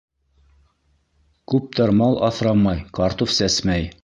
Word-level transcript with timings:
Күптәр 1.53 1.95
мал 2.01 2.19
аҫрамай, 2.31 2.85
картуф 3.01 3.39
сәсмәй. 3.41 3.91